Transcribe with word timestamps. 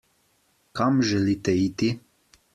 Kam 0.79 0.97
želite 1.11 1.55
iti? 1.67 1.93